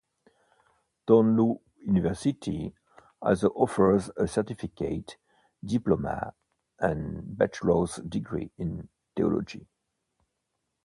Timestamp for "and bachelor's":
6.79-7.97